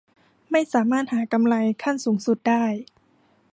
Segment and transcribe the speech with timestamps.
[0.51, 2.63] ไม่สามารถหากำไรขั้นสูงสุดได้